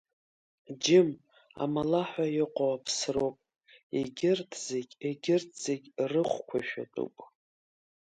[0.83, 1.09] Џьым,
[1.63, 3.37] амалаҳәа иҟоу аԥсроуп,
[3.97, 7.15] егьырҭ зегь, егьырҭ зегь рыхәқәа шәатәуп!